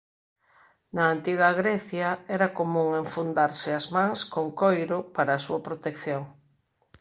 Na 0.95 1.03
Antiga 1.15 1.49
Grecia 1.59 2.09
era 2.35 2.53
común 2.59 2.87
enfundarse 3.03 3.69
as 3.79 3.85
mans 3.95 4.19
con 4.33 4.45
coiro 4.61 4.97
para 5.15 5.31
a 5.35 5.43
súa 5.45 5.59
protección. 5.67 6.23